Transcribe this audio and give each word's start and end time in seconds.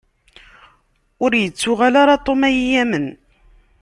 Ur 1.23 1.31
ittuɣal 1.33 1.95
ara 2.01 2.23
Tom 2.25 2.41
ad 2.47 2.53
yi-yamen. 2.57 3.07